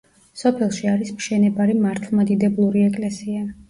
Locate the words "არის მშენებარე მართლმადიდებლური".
0.93-2.87